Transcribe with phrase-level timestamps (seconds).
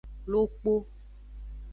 [0.31, 0.73] Lokpo.